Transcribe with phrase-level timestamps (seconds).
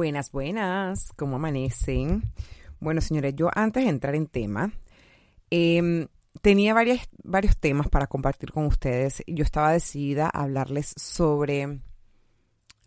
[0.00, 2.22] Buenas, buenas, ¿cómo amanecen?
[2.80, 4.72] Bueno, señores, yo antes de entrar en tema,
[5.50, 6.08] em,
[6.40, 9.22] tenía varios temas para compartir con ustedes.
[9.26, 11.82] Yo estaba decidida a hablarles sobre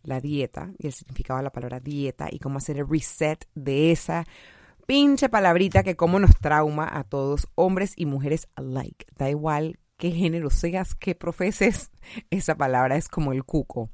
[0.01, 3.91] la dieta y el significado de la palabra dieta y cómo hacer el reset de
[3.91, 4.25] esa
[4.87, 9.05] pinche palabrita que como nos trauma a todos, hombres y mujeres alike.
[9.15, 11.91] Da igual qué género seas, qué profeses,
[12.31, 13.91] esa palabra es como el cuco.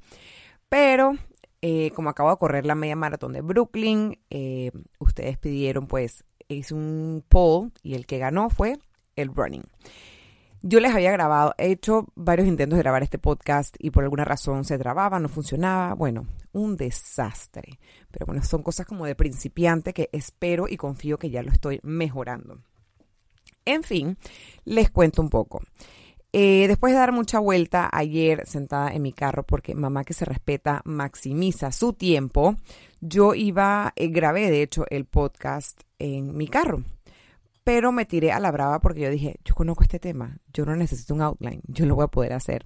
[0.70, 1.18] Pero
[1.62, 6.74] eh, como acabo de correr la media maratón de Brooklyn, eh, ustedes pidieron, pues, hice
[6.74, 8.78] un poll y el que ganó fue
[9.16, 9.64] el running.
[10.62, 14.26] Yo les había grabado, he hecho varios intentos de grabar este podcast y por alguna
[14.26, 15.94] razón se trababa, no funcionaba.
[15.94, 17.78] Bueno, un desastre.
[18.10, 21.80] Pero bueno, son cosas como de principiante que espero y confío que ya lo estoy
[21.82, 22.58] mejorando.
[23.64, 24.18] En fin,
[24.64, 25.62] les cuento un poco.
[26.32, 30.24] Eh, después de dar mucha vuelta ayer sentada en mi carro, porque mamá que se
[30.24, 32.56] respeta maximiza su tiempo,
[33.00, 36.84] yo iba, eh, grabé de hecho el podcast en mi carro,
[37.64, 40.76] pero me tiré a la brava porque yo dije, yo conozco este tema, yo no
[40.76, 42.64] necesito un outline, yo lo voy a poder hacer.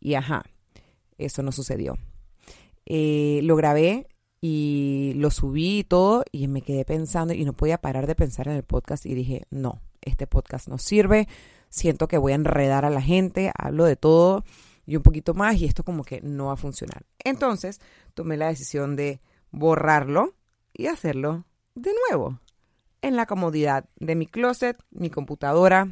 [0.00, 0.44] Y ajá,
[1.18, 1.96] eso no sucedió.
[2.86, 4.06] Eh, lo grabé
[4.40, 8.48] y lo subí y todo y me quedé pensando y no podía parar de pensar
[8.48, 11.28] en el podcast y dije, no, este podcast no sirve,
[11.74, 14.44] siento que voy a enredar a la gente, hablo de todo
[14.86, 17.04] y un poquito más y esto como que no va a funcionar.
[17.24, 17.80] Entonces
[18.14, 20.34] tomé la decisión de borrarlo
[20.72, 22.38] y hacerlo de nuevo
[23.02, 25.88] en la comodidad de mi closet, mi computadora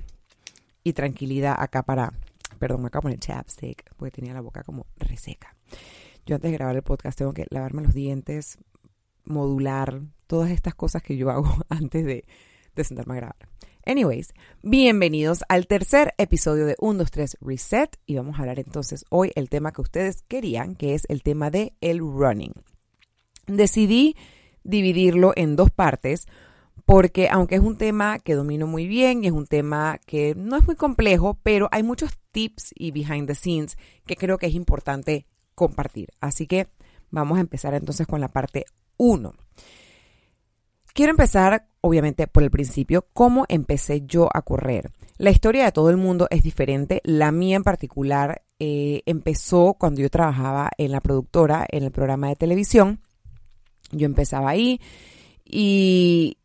[0.84, 2.12] y tranquilidad acá para,
[2.60, 5.56] perdón, me acabo de poner chapstick porque tenía la boca como reseca.
[6.26, 8.56] Yo antes de grabar el podcast tengo que lavarme los dientes,
[9.24, 12.24] modular, todas estas cosas que yo hago antes de,
[12.76, 13.48] de sentarme a grabar.
[13.84, 19.04] Anyways, bienvenidos al tercer episodio de 1, 2, 3 Reset y vamos a hablar entonces
[19.10, 22.52] hoy el tema que ustedes querían, que es el tema de el running.
[23.48, 24.16] Decidí
[24.62, 26.28] dividirlo en dos partes
[26.84, 30.56] porque aunque es un tema que domino muy bien y es un tema que no
[30.56, 33.76] es muy complejo, pero hay muchos tips y behind the scenes
[34.06, 35.26] que creo que es importante
[35.56, 36.10] compartir.
[36.20, 36.68] Así que
[37.10, 38.64] vamos a empezar entonces con la parte
[38.96, 39.34] 1.
[40.94, 44.90] Quiero empezar, obviamente, por el principio, cómo empecé yo a correr.
[45.16, 47.00] La historia de todo el mundo es diferente.
[47.04, 52.28] La mía en particular eh, empezó cuando yo trabajaba en la productora, en el programa
[52.28, 53.00] de televisión.
[53.90, 54.80] Yo empezaba ahí
[55.44, 56.38] y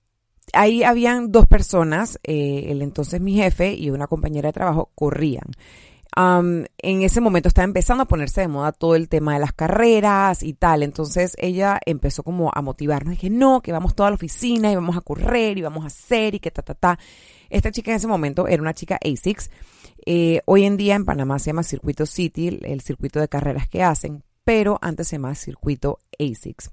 [0.53, 5.45] ahí habían dos personas, eh, el entonces mi jefe y una compañera de trabajo, corrían
[6.17, 10.41] en ese momento estaba empezando a ponerse de moda todo el tema de las carreras
[10.41, 10.81] y tal.
[10.81, 13.11] Entonces ella empezó como a motivarnos.
[13.11, 16.33] Dije, no, que vamos toda la oficina y vamos a correr y vamos a hacer
[16.35, 16.99] y que ta, ta, ta.
[17.49, 19.51] Esta chica en ese momento era una chica ASICS.
[20.05, 23.83] Eh, hoy en día en Panamá se llama Circuito City, el circuito de carreras que
[23.83, 26.71] hacen, pero antes se llama Circuito ASICS.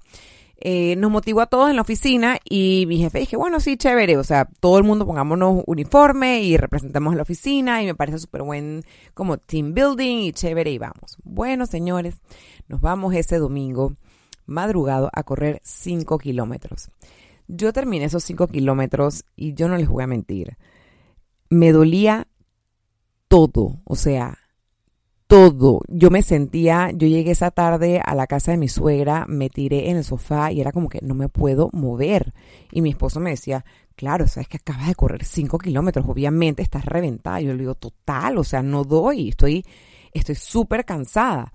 [0.57, 4.17] Eh, nos motivó a todos en la oficina y mi jefe dije, bueno, sí, chévere,
[4.17, 8.43] o sea, todo el mundo pongámonos uniforme y representamos la oficina y me parece súper
[8.43, 8.83] buen
[9.13, 11.17] como team building y chévere y vamos.
[11.23, 12.21] Bueno, señores,
[12.67, 13.95] nos vamos ese domingo
[14.45, 16.89] madrugado a correr 5 kilómetros.
[17.47, 20.57] Yo terminé esos 5 kilómetros y yo no les voy a mentir,
[21.49, 22.27] me dolía
[23.27, 24.37] todo, o sea,
[25.27, 25.81] todo.
[25.87, 29.89] Yo me sentía, yo llegué esa tarde a la casa de mi suegra, me tiré
[29.89, 32.33] en el sofá y era como que no me puedo mover.
[32.71, 33.65] Y mi esposo me decía,
[33.95, 37.41] claro, sabes que acabas de correr cinco kilómetros, obviamente estás reventada.
[37.41, 39.65] Yo le digo, total, o sea, no doy, estoy
[40.13, 41.51] estoy súper cansada.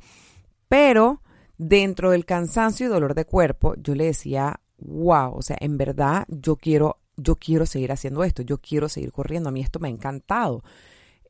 [0.68, 1.22] Pero
[1.58, 6.24] dentro del cansancio y dolor de cuerpo, yo le decía, wow, o sea, en verdad
[6.28, 9.88] yo quiero, yo quiero seguir haciendo esto, yo quiero seguir corriendo, a mí esto me
[9.88, 10.62] ha encantado.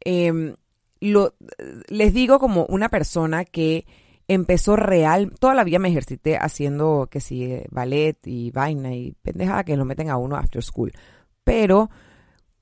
[0.05, 0.55] Eh,
[1.01, 1.35] lo,
[1.89, 3.87] les digo como una persona que
[4.29, 9.65] empezó real, toda la vida me ejercité haciendo que si ballet y vaina y pendejada
[9.65, 10.93] que lo meten a uno after school.
[11.43, 11.91] Pero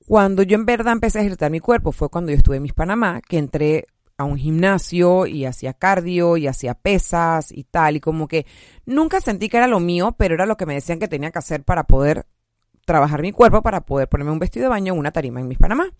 [0.07, 2.73] cuando yo en verdad empecé a ejercitar mi cuerpo fue cuando yo estuve en mis
[2.73, 3.85] Panamá, que entré
[4.17, 8.45] a un gimnasio y hacía cardio y hacía pesas y tal, y como que
[8.85, 11.39] nunca sentí que era lo mío, pero era lo que me decían que tenía que
[11.39, 12.25] hacer para poder
[12.85, 15.59] trabajar mi cuerpo, para poder ponerme un vestido de baño en una tarima en mis
[15.59, 15.93] Panamá.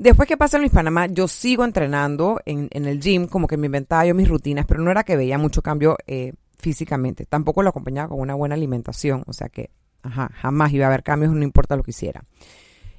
[0.00, 3.66] Después que pasa en mis Panamá, yo sigo entrenando en, el gym, como que me
[3.66, 7.26] inventaba yo mis rutinas, pero no era que veía mucho cambio eh, físicamente.
[7.26, 9.68] Tampoco lo acompañaba con una buena alimentación, o sea que
[10.02, 12.24] ajá, jamás iba a haber cambios, no importa lo que hiciera.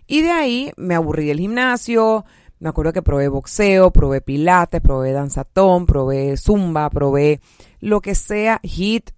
[0.06, 2.24] Y de ahí me aburrí del gimnasio,
[2.60, 7.42] me acuerdo que probé boxeo, probé pilates, probé danzatón, probé zumba, probé
[7.80, 9.10] lo que sea, hit,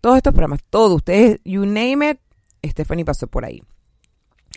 [0.00, 2.20] todos estos programas, todo, ustedes, you name it,
[2.64, 3.60] Stephanie pasó por ahí.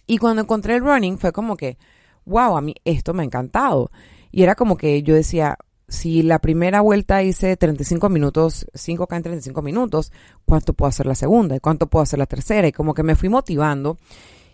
[0.05, 1.79] Y cuando encontré el running fue como que
[2.27, 3.91] wow, a mí esto me ha encantado.
[4.31, 5.57] Y era como que yo decía,
[5.87, 10.11] si la primera vuelta hice 35 minutos, 5K en 35 minutos,
[10.45, 11.55] ¿cuánto puedo hacer la segunda?
[11.55, 12.67] ¿Y cuánto puedo hacer la tercera?
[12.67, 13.97] Y como que me fui motivando.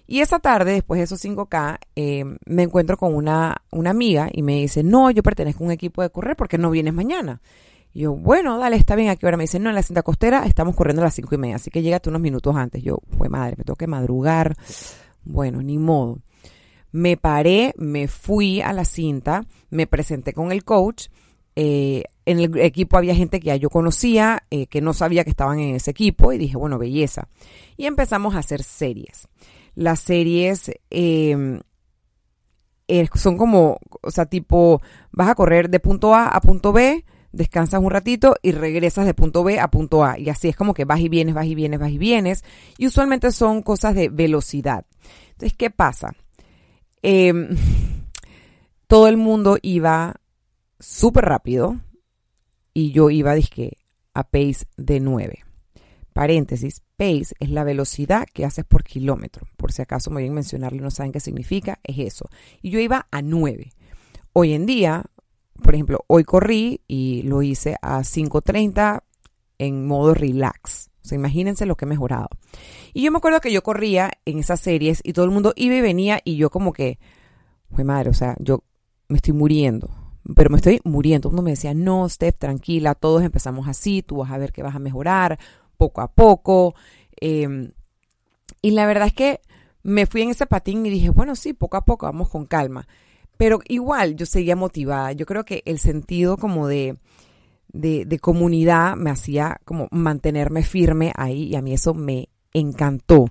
[0.06, 4.44] Y esa tarde, después de esos 5K, eh, me encuentro con una, una amiga y
[4.44, 7.42] me dice, no, yo pertenezco a un equipo de correr porque no vienes mañana.
[7.94, 9.38] Y yo, bueno, dale, está bien, ¿a qué hora?
[9.38, 11.72] Me dice, no, en la cinta costera estamos corriendo a las cinco y media, así
[11.72, 12.84] que llégate unos minutos antes.
[12.84, 14.56] Yo, fue madre, me tengo que madrugar.
[15.24, 16.19] Bueno, ni modo.
[16.94, 21.07] Me paré, me fui a la cinta, me presenté con el coach.
[21.56, 25.31] Eh, en el equipo había gente que ya yo conocía, eh, que no sabía que
[25.31, 27.28] estaban en ese equipo, y dije, bueno, belleza.
[27.78, 29.28] Y empezamos a hacer series.
[29.75, 31.62] Las series em,
[33.16, 34.80] son como, o sea, tipo,
[35.12, 39.13] vas a correr de punto A a punto B, descansas un ratito y regresas de
[39.13, 40.18] punto B a punto A.
[40.19, 42.45] Y así es como que vas y vienes, vas y vienes, vas y vienes.
[42.78, 44.86] Y usualmente son cosas de velocidad.
[45.31, 46.13] Entonces, ¿qué pasa?
[47.04, 47.50] Em,
[48.88, 50.16] todo el mundo iba
[50.80, 51.82] súper rápido
[52.74, 53.78] y yo iba, dije,
[54.14, 55.44] a pace de 9.
[56.14, 59.48] Paréntesis, pace es la velocidad que haces por kilómetro.
[59.58, 62.30] Por si acaso me voy a mencionarlo no saben qué significa, es eso.
[62.62, 63.74] Y yo iba a 9.
[64.32, 65.04] Hoy en día,
[65.62, 69.04] por ejemplo, hoy corrí y lo hice a 5.30
[69.58, 70.90] en modo relax.
[71.04, 72.30] O sea, imagínense lo que he mejorado.
[72.94, 75.76] Y yo me acuerdo que yo corría en esas series y todo el mundo iba
[75.76, 76.98] y venía y yo como que,
[77.72, 78.64] fue madre, o sea, yo
[79.10, 79.90] me estoy muriendo.
[80.36, 81.28] Pero me estoy muriendo.
[81.30, 84.76] Uno me decía, no, Steph, tranquila, todos empezamos así, tú vas a ver que vas
[84.76, 85.38] a mejorar
[85.76, 86.76] poco a poco.
[87.20, 87.72] Em,
[88.62, 89.42] y la verdad es que
[89.82, 92.88] me fui en ese patín y dije, bueno, sí, poco a poco, vamos con calma.
[93.36, 95.12] Pero igual yo seguía motivada.
[95.12, 96.98] Yo creo que el sentido como de,
[97.74, 103.25] de, comunidad me hacía como mantenerme firme ahí y a mí eso me encantó.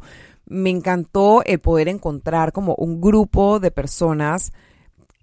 [0.46, 4.52] Me encantó el poder encontrar como un grupo de personas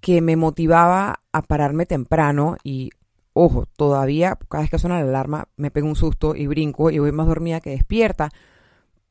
[0.01, 2.89] que me motivaba a pararme temprano y
[3.33, 6.99] ojo, todavía cada vez que suena la alarma me pego un susto y brinco y
[6.99, 8.29] voy más dormida que despierta.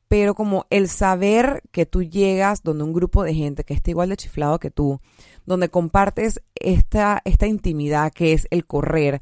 [0.07, 4.09] Pero como el saber que tú llegas donde un grupo de gente que está igual
[4.09, 4.99] de chiflado que tú,
[5.45, 9.21] donde compartes esta, esta intimidad que es el correr,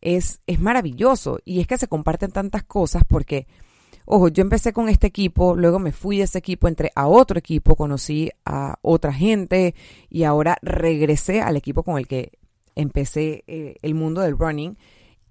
[0.00, 1.38] es, es maravilloso.
[1.44, 3.46] Y es que se comparten tantas cosas porque,
[4.04, 7.38] ojo, yo empecé con este equipo, luego me fui de ese equipo, entré a otro
[7.38, 9.74] equipo, conocí a otra gente
[10.08, 12.32] y ahora regresé al equipo con el que
[12.74, 14.76] empecé eh, el mundo del running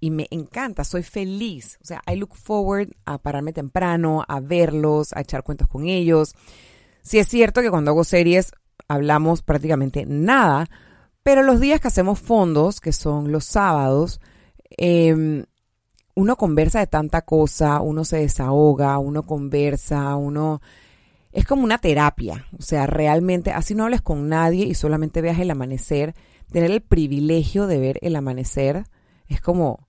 [0.00, 1.78] y me encanta, soy feliz.
[1.82, 6.34] O sea, I look forward a pararme temprano, a verlos, a echar cuentos con ellos.
[7.02, 8.52] Sí es cierto que cuando hago series
[8.88, 10.68] hablamos prácticamente nada,
[11.22, 14.20] pero los días que hacemos fondos, que son los sábados,
[14.70, 15.44] em,
[16.14, 20.60] uno conversa de tanta cosa, uno se desahoga, uno conversa, uno...
[21.32, 25.38] Es como una terapia, o sea, realmente, así no hables con nadie y solamente veas
[25.38, 26.14] el amanecer,
[26.50, 28.84] tener el privilegio de ver el amanecer
[29.30, 29.86] es como,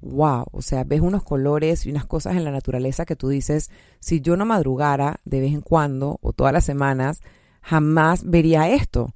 [0.00, 3.70] wow, o sea, ves unos colores y unas cosas en la naturaleza que tú dices,
[4.00, 7.22] si yo no madrugara de vez en cuando o todas las semanas,
[7.62, 9.14] jamás vería esto.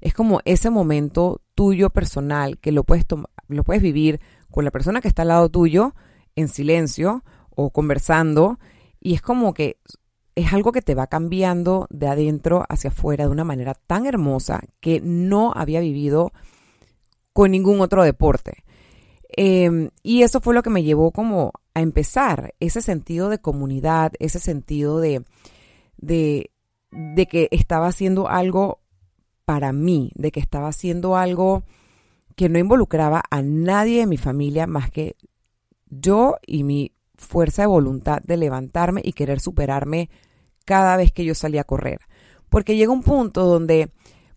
[0.00, 3.04] Es como ese momento tuyo personal que lo puedes,
[3.48, 4.20] lo puedes vivir
[4.50, 5.94] con la persona que está al lado tuyo
[6.36, 8.58] en silencio o conversando
[9.00, 9.78] y es como que
[10.34, 14.60] es algo que te va cambiando de adentro hacia afuera de una manera tan hermosa
[14.80, 16.30] que no había vivido
[17.32, 18.64] con ningún otro deporte.
[19.30, 24.12] Em, y eso fue lo que me llevó como a empezar, ese sentido de comunidad,
[24.20, 25.24] ese sentido de,
[25.96, 26.50] de,
[26.90, 28.80] de que estaba haciendo algo
[29.44, 31.64] para mí, de que estaba haciendo algo
[32.38, 35.16] que no involucraba a nadie de mi familia más que
[35.86, 40.08] yo y mi fuerza de voluntad de levantarme y querer superarme
[40.64, 41.98] cada vez que yo salía a correr.
[42.48, 43.90] Porque llega un punto donde,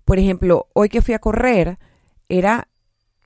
[0.04, 1.78] por ejemplo, hoy que fui a correr,
[2.28, 2.70] era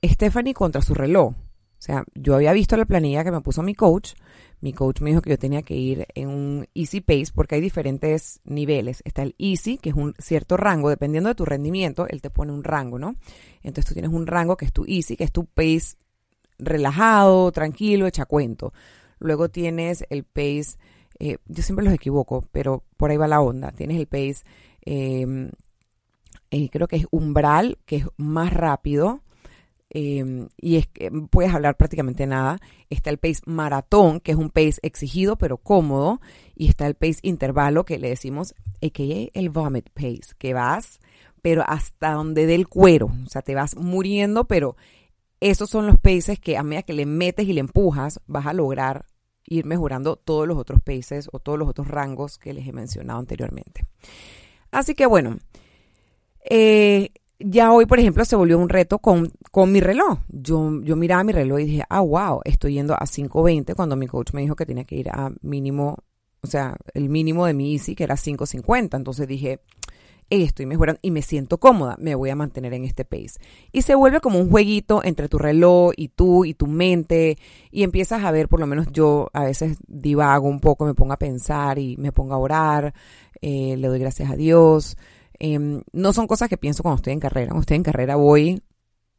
[0.04, 1.32] Stephanie contra su reloj.
[1.32, 1.34] O
[1.78, 4.12] sea, yo había visto la planilla que me puso mi coach.
[4.60, 7.60] Mi coach me dijo que yo tenía que ir en un easy pace porque hay
[7.60, 9.02] diferentes niveles.
[9.04, 12.52] Está el easy, que es un cierto rango, dependiendo de tu rendimiento, él te pone
[12.52, 13.16] un rango, ¿no?
[13.62, 15.96] Entonces tú tienes un rango que es tu easy, que es tu pace
[16.58, 18.72] relajado, tranquilo, echa cuento.
[19.18, 20.76] Luego tienes el pace
[21.18, 23.72] eh, yo siempre los equivoco, pero por ahí va la onda.
[23.72, 24.44] Tienes el pace,
[24.82, 25.50] em,
[26.50, 29.22] eh, creo que es umbral, que es más rápido.
[29.90, 32.58] Em, y es que puedes hablar prácticamente nada.
[32.90, 36.20] Está el pace maratón, que es un pace exigido pero cómodo.
[36.54, 39.38] Y está el pace intervalo, que le decimos, a.k.a.
[39.38, 41.00] el vomit pace, que vas,
[41.42, 43.10] pero hasta donde dé el cuero.
[43.24, 44.76] O sea, te vas muriendo, pero
[45.40, 48.52] esos son los paces que a medida que le metes y le empujas, vas a
[48.52, 49.06] lograr
[49.48, 53.20] ir mejorando todos los otros paces o todos los otros rangos que les he mencionado
[53.20, 53.86] anteriormente.
[54.70, 55.38] Así que bueno,
[56.50, 60.18] eh, ya hoy, por ejemplo, se volvió un reto con, con mi reloj.
[60.28, 64.06] Yo, yo miraba mi reloj y dije, ah, wow, estoy yendo a 5.20 cuando mi
[64.06, 65.98] coach me dijo que tenía que ir a mínimo,
[66.40, 68.96] o sea, el mínimo de mi Easy, que era 5.50.
[68.96, 69.60] Entonces dije,
[70.30, 73.38] estoy mejorando y me siento cómoda, me voy a mantener en este pace.
[73.72, 77.38] Y se vuelve como un jueguito entre tu reloj y tú y tu mente
[77.70, 81.12] y empiezas a ver, por lo menos yo a veces divago un poco, me pongo
[81.12, 82.94] a pensar y me pongo a orar,
[83.40, 84.96] eh, le doy gracias a Dios.
[85.38, 87.48] Em, no son cosas que pienso cuando estoy en carrera.
[87.48, 88.62] Cuando estoy en carrera voy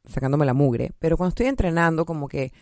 [0.05, 2.53] sacándome la mugre, pero cuando estoy entrenando como que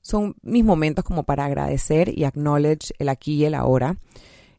[0.00, 3.98] son mis momentos como para agradecer y acknowledge el aquí y el ahora.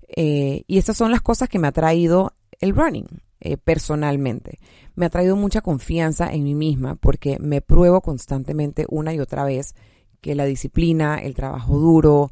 [0.08, 3.08] Eh, y esas son las cosas que me ha traído el running
[3.39, 4.60] eh, personalmente.
[4.96, 9.46] Me ha traído mucha confianza en mí misma porque me pruebo constantemente una y otra
[9.46, 9.75] vez
[10.22, 12.32] que la disciplina, el trabajo duro,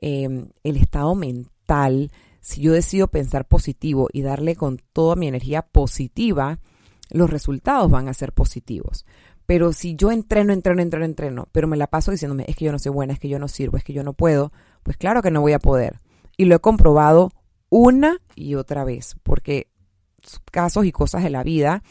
[0.00, 2.10] em, el estado mental,
[2.46, 6.60] si yo decido pensar positivo y darle con toda mi energía positiva,
[7.10, 9.04] los resultados van a ser positivos.
[9.46, 12.70] Pero si yo entreno, entreno, entreno, entreno, pero me la paso diciéndome, es que yo
[12.70, 14.52] no soy buena, es que yo no sirvo, es que yo no puedo,
[14.84, 15.98] pues claro que no voy a poder.
[16.36, 17.32] Y lo he comprobado
[17.68, 19.66] una y otra vez, porque
[20.52, 21.82] casos y cosas de la vida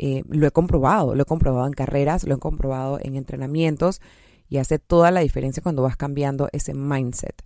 [0.00, 4.00] eh, lo he comprobado, lo he comprobado en carreras, lo he comprobado en entrenamientos
[4.48, 7.44] y hace toda la diferencia cuando vas cambiando ese mindset.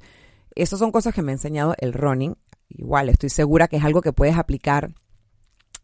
[0.55, 2.37] Esas son cosas que me ha enseñado el running.
[2.69, 4.91] Igual, estoy segura que es algo que puedes aplicar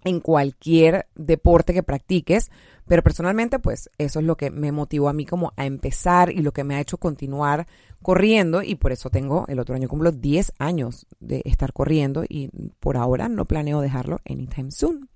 [0.04, 2.50] en cualquier deporte que practiques,
[2.86, 6.42] pero personalmente pues eso es lo que me motivó a mí como a empezar y
[6.42, 7.66] lo que me ha hecho continuar
[8.02, 12.50] corriendo y por eso tengo, el otro año cumplo 10 años de estar corriendo y
[12.78, 15.08] por ahora no planeo dejarlo anytime soon.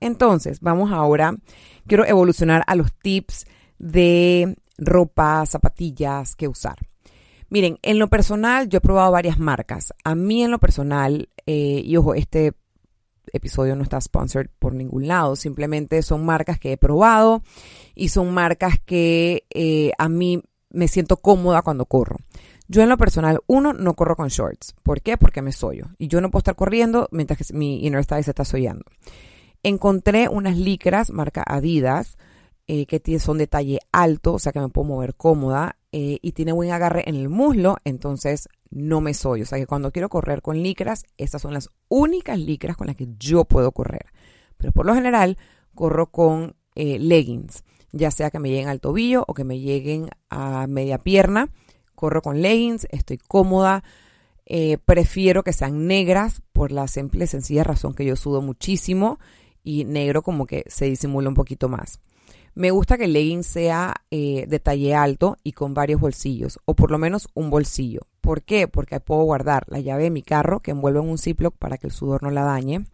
[0.00, 1.36] Entonces, vamos ahora,
[1.86, 3.46] quiero evolucionar a los tips
[3.78, 6.76] de ropa, zapatillas que usar.
[7.48, 9.92] Miren, en lo personal yo he probado varias marcas.
[10.04, 12.52] A mí en lo personal, eh, y ojo, este
[13.32, 17.42] episodio no está sponsored por ningún lado, simplemente son marcas que he probado
[17.94, 22.18] y son marcas que eh, a mí me siento cómoda cuando corro.
[22.68, 24.74] Yo en lo personal, uno, no corro con shorts.
[24.82, 25.16] ¿Por qué?
[25.16, 25.86] Porque me sollo.
[25.98, 28.84] Y yo no puedo estar corriendo mientras que mi inner thigh se está sollando.
[29.62, 32.16] Encontré unas licras marca Adidas
[32.66, 36.32] eh, que son de talle alto, o sea que me puedo mover cómoda eh, y
[36.32, 39.40] tiene buen agarre en el muslo, entonces no me soy.
[39.40, 42.96] O sea que cuando quiero correr con licras, estas son las únicas licras con las
[42.96, 44.12] que yo puedo correr.
[44.58, 45.38] Pero por lo general,
[45.74, 50.10] corro con eh, leggings, ya sea que me lleguen al tobillo o que me lleguen
[50.28, 51.48] a media pierna.
[51.94, 53.82] Corro con leggings, estoy cómoda.
[54.84, 59.18] prefiero que sean negras por la simple y sencilla razón que yo sudo muchísimo
[59.64, 62.00] y negro como que se disimula un poquito más.
[62.56, 66.72] Me gusta que el legging sea eh, de talle alto y con varios bolsillos, o
[66.72, 68.06] por lo menos un bolsillo.
[68.22, 68.66] ¿Por qué?
[68.66, 71.86] Porque puedo guardar la llave de mi carro que envuelvo en un Ziploc para que
[71.86, 72.86] el sudor no la dañe.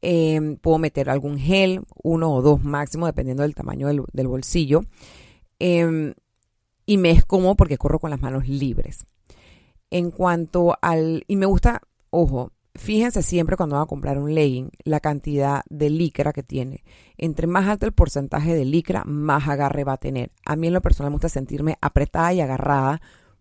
[0.00, 4.82] Em, puedo meter algún gel, uno o dos máximo, dependiendo del tamaño del, bolsillo.
[5.58, 6.14] Em,
[6.86, 9.06] y me es cómodo porque corro con las manos libres.
[9.90, 11.24] En cuanto al...
[11.26, 15.90] Y me gusta, ojo, Fíjense siempre cuando van a comprar un legging la cantidad de
[15.90, 16.84] licra que tiene.
[17.16, 20.30] Entre más alto el porcentaje de licra, más agarre va a tener.
[20.44, 23.00] A mí en lo personal me gusta sentirme apretada y agarrada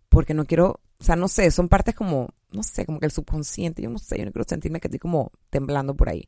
[0.09, 3.11] porque no quiero, o sea, no sé, son partes como, no sé, como que el
[3.11, 6.27] subconsciente, yo no sé, yo no quiero sentirme que estoy como temblando por ahí.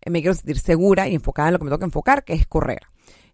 [0.00, 2.32] Eh, me quiero sentir segura y enfocada en lo que me tengo que enfocar, que
[2.32, 2.80] es correr.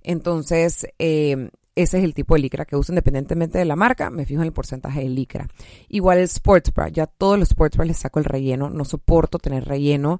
[0.02, 4.24] Entonces, eh, ese es el tipo de licra que uso independientemente de la marca, me
[4.24, 5.46] fijo en el porcentaje de licra.
[5.88, 9.38] Igual el sports bra, ya todos los sports bra les saco el relleno, no soporto
[9.38, 10.18] tener relleno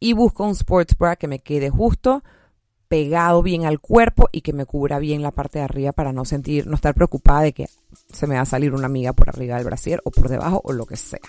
[0.00, 2.24] y busco un sports bra que me quede justo
[2.88, 6.24] pegado bien al cuerpo y que me cubra bien la parte de arriba para no
[6.24, 7.66] sentir, no estar preocupada de que
[8.10, 10.72] se me va a salir una amiga por arriba del brasier o por debajo o
[10.72, 11.20] lo que sea.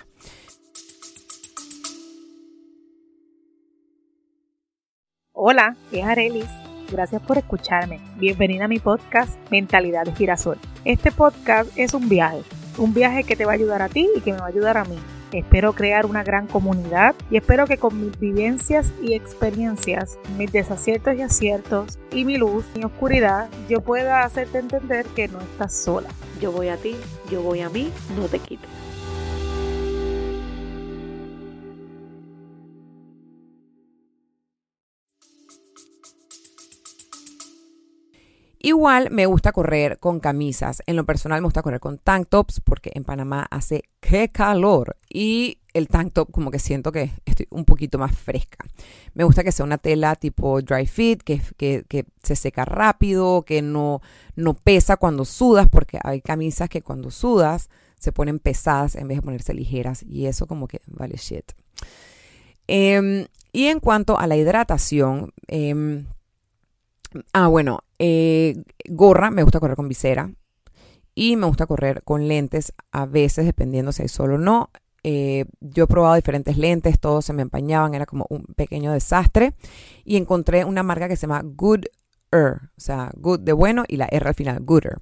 [5.34, 8.00] Hola, es Arelis Gracias por escucharme.
[8.18, 10.58] Bienvenida a mi podcast Mentalidad de Girasol.
[10.84, 12.44] Este podcast es un viaje,
[12.78, 14.78] un viaje que te va a ayudar a ti y que me va a ayudar
[14.78, 14.98] a mí.
[15.32, 21.16] Espero crear una gran comunidad y espero que con mis vivencias y experiencias, mis desaciertos
[21.16, 26.10] y aciertos y mi luz, mi oscuridad, yo pueda hacerte entender que no estás sola.
[26.40, 26.96] Yo voy a ti,
[27.32, 28.70] yo voy a mí, no te quites.
[38.66, 40.82] Igual me gusta correr con camisas.
[40.88, 44.98] En lo personal me gusta correr con tank tops porque en Panamá hace qué calor
[45.08, 48.66] y el tank top como que siento que estoy un poquito más fresca.
[49.14, 53.62] Me gusta que sea una tela tipo dry fit, que, que, se seca rápido, que
[53.62, 54.02] no,
[54.36, 57.70] no pesa cuando sudas porque hay camisas que cuando sudas
[58.00, 61.52] se ponen pesadas en vez de ponerse ligeras y eso como que vale shit.
[62.66, 66.04] Em, y en cuanto a la hidratación, eh,
[67.34, 70.32] Ah, bueno, eh, gorra, me gusta correr con visera.
[71.14, 74.70] Y me gusta correr con lentes, a veces dependiendo si hay sol o no.
[75.04, 79.54] Eh, yo he probado diferentes lentes, todos se me empañaban, era como un pequeño desastre.
[80.04, 81.90] Y encontré una marca que se llama Gooder,
[82.34, 85.00] o sea, Good de bueno y la R al final, Gooder.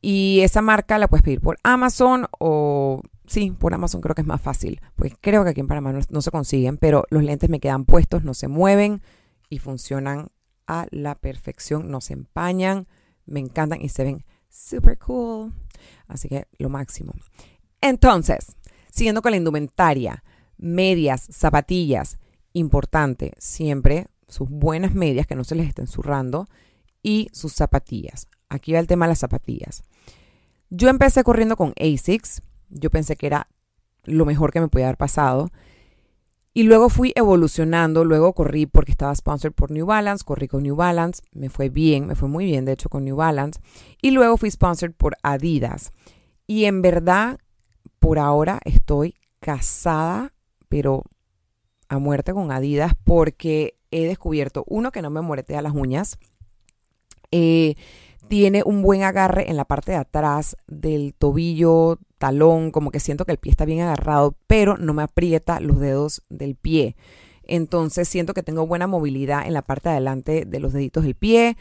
[0.00, 4.26] Y esa marca la puedes pedir por Amazon o sí, por Amazon creo que es
[4.26, 7.48] más fácil, pues creo que aquí en Panamá no, no, se consiguen, pero los lentes
[7.48, 9.02] me quedan puestos, no se mueven
[9.48, 10.28] y funcionan
[10.66, 12.86] a la perfección, no se empañan,
[13.26, 15.52] me encantan y se ven super cool.
[16.06, 17.12] Así que lo máximo.
[17.80, 18.56] Entonces,
[18.90, 20.24] siguiendo con la indumentaria,
[20.56, 22.18] medias, zapatillas,
[22.52, 26.46] importante, siempre sus buenas medias que no se les estén zurrando
[27.02, 28.28] y sus zapatillas.
[28.48, 29.82] Aquí va el tema de las zapatillas.
[30.70, 33.48] Yo empecé corriendo con ASICS, yo pensé que era
[34.04, 35.50] lo mejor que me podía haber pasado.
[36.56, 40.76] Y luego fui evolucionando, luego corrí porque estaba sponsored por New Balance, corrí con New
[40.76, 43.60] Balance, me fue bien, me fue muy bien de hecho con New Balance.
[44.00, 45.92] Y luego fui sponsored por Adidas.
[46.46, 47.40] Y en verdad,
[47.98, 50.32] por ahora estoy casada,
[50.68, 51.02] pero
[51.88, 56.18] a muerte con Adidas porque he descubierto, uno, que no me moretea las uñas.
[57.32, 57.74] Eh,
[58.28, 63.26] tiene un buen agarre en la parte de atrás del tobillo, talón, como que siento
[63.26, 66.96] que el pie está bien agarrado, pero no me aprieta los dedos del pie.
[67.42, 71.16] Entonces siento que tengo buena movilidad en la parte de adelante de los deditos del
[71.16, 71.58] pie.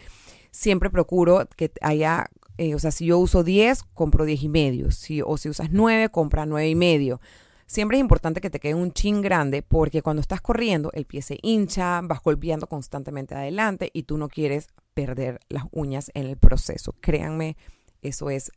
[0.51, 4.91] Siempre procuro que haya, eh, o sea, si yo uso 10, compro 10 y medio.
[4.91, 7.20] Si, o si usas 9, compra 9 y medio.
[7.65, 11.24] Siempre es importante que te quede un chin grande porque cuando estás corriendo el pie
[11.24, 16.38] se hincha, vas golpeando constantemente adelante y tú no quieres perder las uñas en el
[16.38, 16.96] proceso.
[17.01, 17.58] Créanme,
[18.01, 18.50] eso es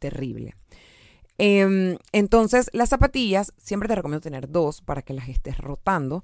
[0.00, 0.56] terrible.
[1.44, 6.22] Eh, entonces, las zapatillas siempre te recomiendo tener dos para que las estés rotando.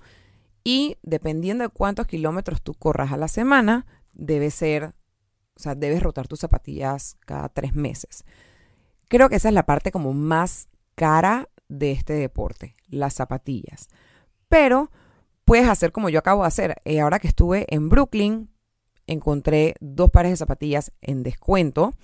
[0.62, 4.94] Y dependiendo de cuántos kilómetros tú corras a la semana, debe ser,
[5.56, 8.24] o sea, debes rotar tus zapatillas cada tres meses.
[9.08, 13.88] Creo que esa es la parte como más cara de este deporte, las zapatillas.
[14.48, 14.92] Pero
[15.44, 16.80] puedes hacer como yo acabo de hacer.
[16.84, 18.50] Eh, ahora que estuve en Brooklyn,
[19.08, 21.94] encontré dos pares de zapatillas en descuento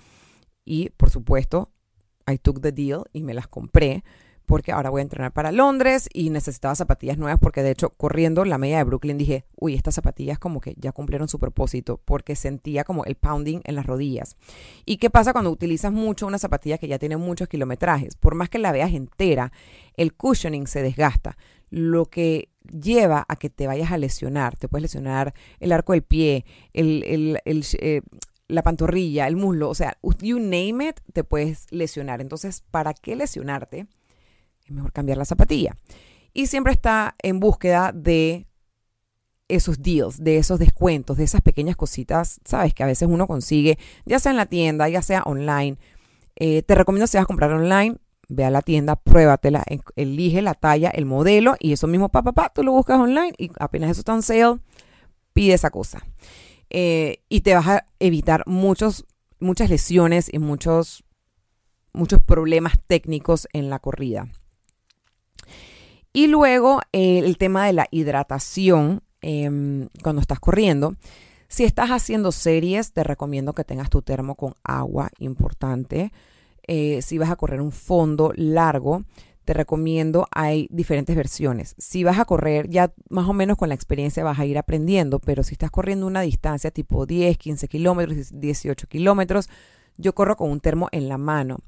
[0.65, 1.71] y por supuesto
[2.27, 4.03] I took the deal y me las compré
[4.45, 8.45] porque ahora voy a entrenar para Londres y necesitaba zapatillas nuevas porque de hecho corriendo
[8.45, 12.35] la media de Brooklyn dije, uy, estas zapatillas como que ya cumplieron su propósito porque
[12.35, 14.37] sentía como el pounding en las rodillas.
[14.85, 18.15] ¿Y qué pasa cuando utilizas mucho una zapatilla que ya tiene muchos kilometrajes?
[18.15, 19.51] Por más que la veas entera,
[19.97, 21.37] el cushioning se desgasta,
[21.69, 24.55] lo que lleva a que te vayas a lesionar.
[24.57, 28.01] Te puedes lesionar el arco del pie, el, el, el eh,
[28.47, 32.21] la pantorrilla, el muslo, o sea, you name it, te puedes lesionar.
[32.21, 33.87] Entonces, ¿para qué lesionarte?
[34.65, 35.77] Es mejor cambiar la zapatilla.
[36.33, 38.47] Y siempre está en búsqueda de
[39.47, 43.77] esos deals, de esos descuentos, de esas pequeñas cositas, sabes, que a veces uno consigue,
[44.05, 45.77] ya sea en la tienda, ya sea online.
[46.35, 49.63] Eh, te recomiendo si vas a comprar online, ve a la tienda, pruébatela,
[49.95, 53.51] elige la talla, el modelo y eso mismo, papá, pa, tú lo buscas online y
[53.59, 54.59] apenas eso está en sale,
[55.33, 56.03] pide esa cosa.
[56.69, 59.05] Eh, y te vas a evitar muchos,
[59.39, 61.03] muchas lesiones y muchos,
[61.93, 64.27] muchos problemas técnicos en la corrida.
[66.13, 70.95] Y luego eh, el tema de la hidratación em, cuando estás corriendo.
[71.47, 76.11] Si estás haciendo series, te recomiendo que tengas tu termo con agua, importante.
[76.67, 79.03] Eh, si vas a correr un fondo largo,
[79.45, 81.75] te recomiendo, hay diferentes versiones.
[81.77, 85.19] Si vas a correr, ya más o menos con la experiencia vas a ir aprendiendo,
[85.19, 89.49] pero si estás corriendo una distancia tipo 10, 15 kilómetros, 18 kilómetros,
[89.97, 91.59] yo corro con un termo en la mano.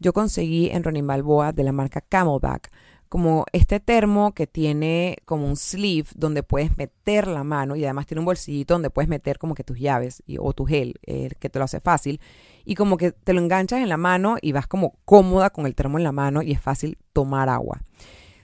[0.00, 2.72] Yo conseguí en Ronin Balboa de la marca Camelback
[3.08, 8.06] como este termo que tiene como un sleeve donde puedes meter la mano y además
[8.06, 11.58] tiene un bolsillito donde puedes meter como que tus llaves o tu gel, que te
[11.60, 12.20] lo hace fácil.
[12.66, 15.74] Y como que te lo enganchas en la mano y vas como cómoda con el
[15.74, 17.80] termo en la mano y es fácil tomar agua.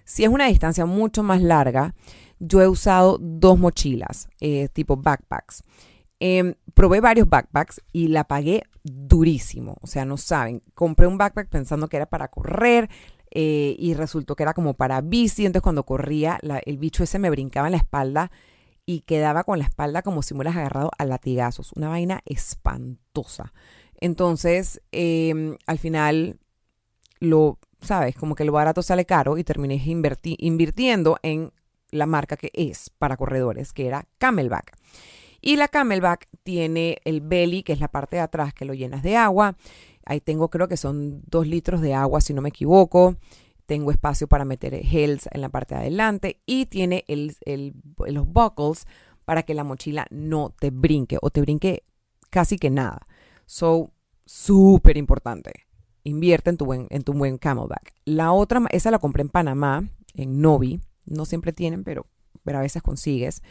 [0.05, 1.95] Si es una distancia mucho más larga,
[2.39, 5.63] yo he usado dos mochilas, eh, tipo backpacks.
[6.21, 9.77] Em, probé varios backpacks y la pagué durísimo.
[9.81, 10.63] O sea, no saben.
[10.75, 12.89] Compré un backpack pensando que era para correr,
[13.35, 17.31] eh, y resultó que era como para bici, entonces cuando corría el bicho ese me
[17.31, 18.31] brincaba en la espalda
[18.85, 23.55] y quedaba con la espalda como si me hubieras agarrado a latigazos, una vaina espantosa.
[24.03, 26.41] Entonces, em, al final,
[27.21, 29.81] lo, sabes, como que lo barato sale caro y terminé
[30.39, 31.53] invirtiendo en
[31.93, 34.77] la marca que es para corredores, que era Camelback.
[35.41, 39.05] Y la Camelback tiene el belly, que es la parte de atrás que lo llenas
[39.05, 39.57] de agua.
[40.05, 43.15] Ahí tengo, creo que son dos litros de agua, si no me equivoco.
[43.67, 47.37] Tengo espacio para meter gels en la parte de adelante y tiene el,
[48.09, 48.85] los buckles
[49.25, 51.85] para que la mochila no te brinque o te brinque
[52.31, 53.07] casi que nada.
[53.53, 53.93] So,
[54.25, 55.53] súper importante.
[56.05, 57.93] Invierte en tu buen, en tu buen camelback.
[58.07, 60.81] La otra, esa la compré en Panamá, en Novi.
[61.05, 62.07] No siempre tienen, pero,
[62.45, 63.43] pero a veces consigues.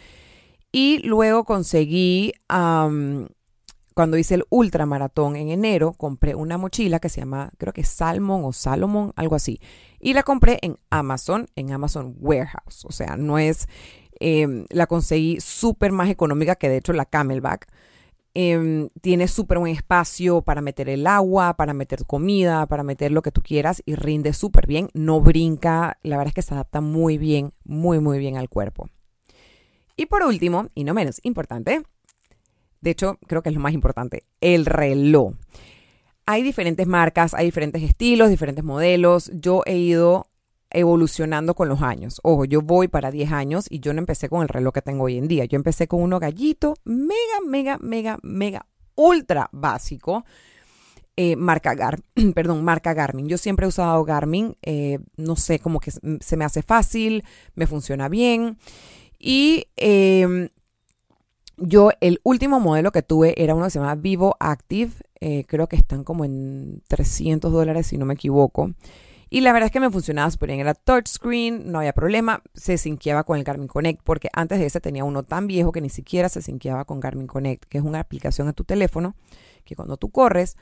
[0.71, 7.51] Y luego conseguí, cuando hice el ultramaratón en enero, compré una mochila que se llama,
[7.59, 9.59] creo que Salmon o Salomon, algo así.
[9.99, 12.85] Y la compré en Amazon, en Amazon Warehouse.
[12.85, 13.67] O sea, no es,
[14.19, 17.67] em, la conseguí súper más económica que de hecho la Camelback.
[18.33, 23.21] Em, tiene súper buen espacio para meter el agua, para meter comida, para meter lo
[23.21, 24.89] que tú quieras y rinde súper bien.
[24.93, 28.89] No brinca, la verdad es que se adapta muy bien, muy, muy bien al cuerpo.
[29.97, 31.83] Y por último, y no menos importante,
[32.79, 35.33] de hecho creo que es lo más importante, el reloj.
[36.25, 39.29] Hay diferentes marcas, hay diferentes estilos, diferentes modelos.
[39.33, 40.27] Yo he ido
[40.71, 42.19] evolucionando con los años.
[42.23, 45.05] Ojo, yo voy para 10 años y yo no empecé con el reloj que tengo
[45.05, 45.45] hoy en día.
[45.45, 50.25] Yo empecé con uno gallito, mega, mega, mega, mega, ultra básico.
[51.17, 51.99] Eh, marca, Gar
[52.35, 53.27] perdón, marca Garmin.
[53.27, 54.55] Yo siempre he usado Garmin.
[54.61, 57.23] Eh, no sé, como que se me hace fácil,
[57.55, 58.57] me funciona bien.
[59.19, 60.49] Y em,
[61.57, 64.93] yo, el último modelo que tuve era uno que se llama Vivo Active.
[65.19, 68.73] Eh, creo que están como en 300 dólares, si no me equivoco.
[69.33, 70.59] Y la verdad es que me funcionaba súper bien.
[70.59, 72.43] Era touchscreen, no había problema.
[72.53, 75.79] Se sinqueaba con el Garmin Connect, porque antes de ese tenía uno tan viejo que
[75.79, 79.15] ni siquiera se sinqueaba con Garmin Connect, que es una aplicación en tu teléfono
[79.63, 80.57] que cuando tú corres,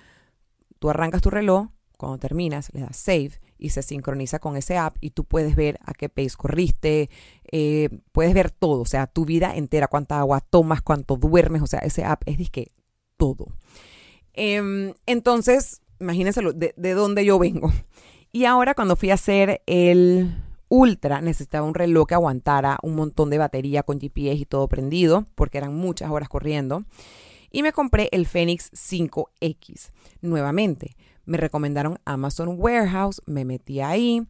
[0.77, 4.97] tú arrancas tu reloj, cuando terminas, le das save y se sincroniza con ese app
[5.01, 7.09] y tú puedes ver a qué pace corriste,
[7.51, 11.67] eh, puedes ver todo, o sea, tu vida entera, cuánta agua tomas, cuánto duermes, o
[11.67, 12.71] sea, ese app es disque
[13.17, 13.47] todo.
[14.33, 17.71] Em, entonces, imagínense de, de dónde yo vengo.
[18.31, 20.35] Y ahora cuando fui a hacer el
[20.69, 25.25] Ultra, necesitaba un reloj que aguantara un montón de batería con GPS y todo prendido,
[25.33, 26.85] porque eran muchas horas corriendo.
[27.51, 29.89] Y me compré el Fenix 5X.
[30.21, 34.27] Nuevamente, me recomendaron Amazon Warehouse, me metí ahí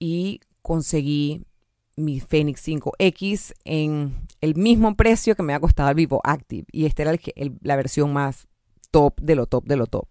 [0.00, 1.44] y conseguí
[1.96, 6.66] mi Fenix 5X en el mismo precio que me ha costado el Vivo Active.
[6.72, 7.14] Y esta era
[7.62, 8.48] la versión más
[8.90, 10.08] top de lo top de lo top.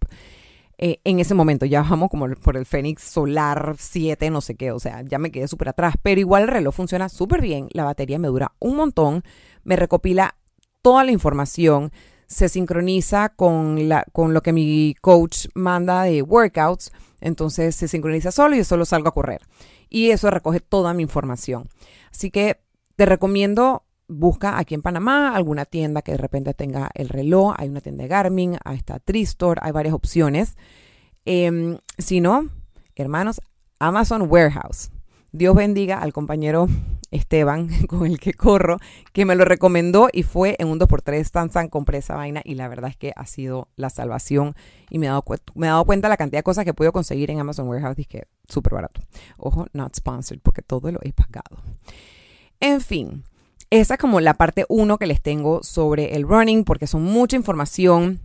[0.82, 4.72] Eh, en ese momento ya bajamos como por el Fenix Solar 7, no sé qué,
[4.72, 7.84] o sea, ya me quedé súper atrás, pero igual el reloj funciona súper bien, la
[7.84, 9.22] batería me dura un montón,
[9.62, 10.36] me recopila
[10.80, 11.92] toda la información,
[12.26, 16.92] se sincroniza con, la, con lo que mi coach manda de workouts.
[17.20, 19.42] Entonces se sincroniza solo y yo solo salgo a correr.
[19.88, 21.68] Y eso recoge toda mi información.
[22.10, 22.60] Así que
[22.96, 27.54] te recomiendo, busca aquí en Panamá alguna tienda que de repente tenga el reloj.
[27.56, 30.56] Hay una tienda de Garmin, ahí está Tristor, hay varias opciones.
[31.24, 32.50] Em, si no,
[32.96, 33.40] hermanos,
[33.78, 34.90] Amazon Warehouse.
[35.32, 36.68] Dios bendiga al compañero
[37.12, 38.78] Esteban, con el que corro,
[39.12, 42.54] que me lo recomendó y fue en un 2x3 tan tan compré esa vaina y
[42.56, 44.54] la verdad es que ha sido la salvación
[44.90, 47.68] y me he dado, he cuenta la cantidad de cosas que puedo conseguir en Amazon
[47.68, 49.00] Warehouse y que súper barato.
[49.36, 51.62] Ojo, not sponsored porque todo lo he pagado.
[52.58, 53.24] En fin,
[53.70, 57.36] esa es como la parte 1 que les tengo sobre el running porque son mucha
[57.36, 58.20] información.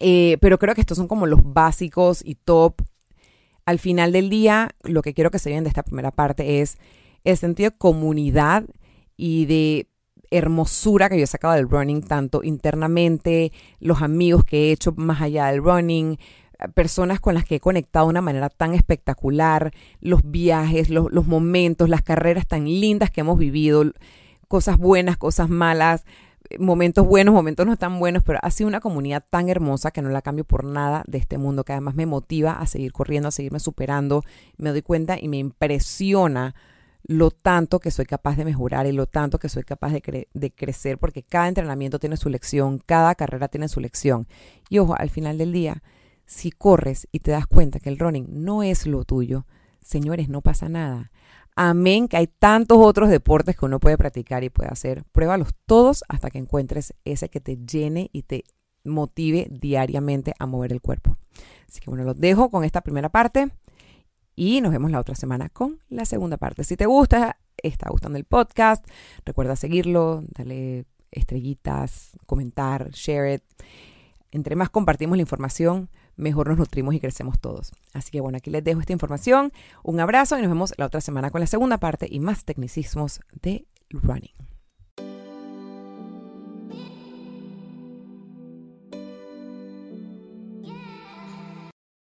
[0.00, 2.82] Eh, pero creo que estos son como los básicos y top.
[3.64, 6.76] Al final del día, lo que quiero que se vean de esta primera parte es
[7.24, 8.64] el sentido de comunidad
[9.16, 9.88] y de
[10.30, 15.22] hermosura que yo he sacado del running, tanto internamente, los amigos que he hecho más
[15.22, 16.18] allá del running,
[16.74, 21.88] personas con las que he conectado de una manera tan espectacular, los viajes, los momentos,
[21.88, 23.84] las carreras tan lindas que hemos vivido,
[24.54, 26.04] cosas buenas, cosas malas,
[26.60, 30.10] momentos buenos, momentos no tan buenos, pero ha sido una comunidad tan hermosa que no
[30.10, 33.32] la cambio por nada de este mundo, que además me motiva a seguir corriendo, a
[33.32, 34.22] seguirme superando.
[34.56, 36.54] Me doy cuenta y me impresiona
[37.02, 40.50] lo tanto que soy capaz de mejorar y lo tanto que soy capaz de, de,
[40.52, 44.28] crecer, porque cada entrenamiento tiene su lección, cada carrera tiene su lección.
[44.70, 45.82] Y ojo, al final del día,
[46.26, 49.46] si corres y te das cuenta que el running no es lo tuyo,
[49.80, 51.10] señores, no pasa nada.
[51.56, 55.04] Amén, que hay tantos otros deportes que uno puede practicar y puede hacer.
[55.12, 58.44] Pruébalos todos hasta que encuentres ese que te llene y te
[58.84, 61.16] motive diariamente a mover el cuerpo.
[61.68, 63.50] Así que bueno, los dejo con esta primera parte.
[64.36, 66.64] Y nos vemos la otra semana con la segunda parte.
[66.64, 68.84] Si te gusta, está gustando el podcast,
[69.24, 73.42] recuerda seguirlo, darle estrellitas, comentar, share it.
[74.32, 77.72] Entre más compartimos la información, mejor nos nutrimos y crecemos todos.
[77.92, 79.52] Así que bueno, aquí les dejo esta información.
[79.82, 83.20] Un abrazo y nos vemos la otra semana con la segunda parte y más tecnicismos
[83.42, 84.53] de running.